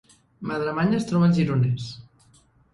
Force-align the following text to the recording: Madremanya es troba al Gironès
Madremanya 0.51 0.97
es 1.03 1.07
troba 1.11 1.29
al 1.29 1.37
Gironès 1.37 1.89